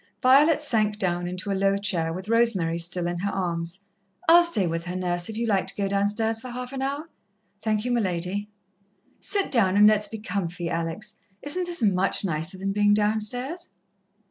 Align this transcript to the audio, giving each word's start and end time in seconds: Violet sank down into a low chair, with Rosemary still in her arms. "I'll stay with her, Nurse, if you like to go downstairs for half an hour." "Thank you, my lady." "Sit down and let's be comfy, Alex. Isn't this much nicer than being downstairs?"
Violet 0.23 0.63
sank 0.63 0.97
down 0.97 1.27
into 1.27 1.51
a 1.51 1.53
low 1.53 1.77
chair, 1.77 2.11
with 2.11 2.27
Rosemary 2.27 2.79
still 2.79 3.05
in 3.05 3.19
her 3.19 3.29
arms. 3.31 3.81
"I'll 4.27 4.41
stay 4.41 4.65
with 4.65 4.85
her, 4.85 4.95
Nurse, 4.95 5.29
if 5.29 5.37
you 5.37 5.45
like 5.45 5.67
to 5.67 5.75
go 5.75 5.87
downstairs 5.87 6.41
for 6.41 6.49
half 6.49 6.73
an 6.73 6.81
hour." 6.81 7.07
"Thank 7.61 7.85
you, 7.85 7.91
my 7.91 7.99
lady." 8.01 8.49
"Sit 9.19 9.51
down 9.51 9.77
and 9.77 9.85
let's 9.85 10.07
be 10.07 10.17
comfy, 10.17 10.71
Alex. 10.71 11.19
Isn't 11.43 11.65
this 11.65 11.83
much 11.83 12.25
nicer 12.25 12.57
than 12.57 12.71
being 12.71 12.95
downstairs?" 12.95 13.69